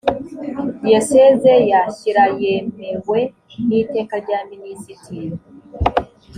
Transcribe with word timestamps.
diyoseze 0.83 1.53
ya 1.71 1.81
shyira 1.97 2.25
yemewe 2.41 3.19
n’iteka 3.67 4.13
rya 4.25 4.39
minisitiri 4.49 5.35